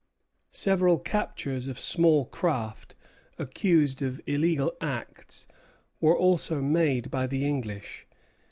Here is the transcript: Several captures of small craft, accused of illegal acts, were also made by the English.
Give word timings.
Several 0.55 0.97
captures 0.97 1.67
of 1.67 1.77
small 1.77 2.25
craft, 2.25 2.95
accused 3.37 4.01
of 4.01 4.19
illegal 4.25 4.73
acts, 4.81 5.45
were 5.99 6.17
also 6.17 6.59
made 6.59 7.11
by 7.11 7.27
the 7.27 7.45
English. 7.45 8.07